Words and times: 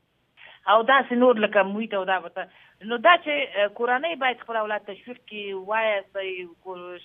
او 0.71 0.83
دا 0.87 0.97
سنور 1.09 1.35
لکه 1.39 1.63
مویت 1.69 1.93
او 1.97 2.03
دا 2.09 2.15
وته 2.25 2.43
نو 2.91 2.97
دا 3.05 3.13
چې 3.23 3.71
کورانه 3.79 4.11
باید 4.21 4.43
خپل 4.43 4.59
اولاد 4.59 4.85
تشویق 4.89 5.17
کی 5.31 5.41
وایي 5.71 6.31